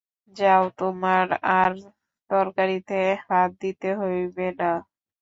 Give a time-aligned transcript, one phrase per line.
[0.35, 1.27] যাও, তোমার
[1.55, 1.71] আর
[2.29, 4.71] তরকারিতে হাত দিতে হইবে না।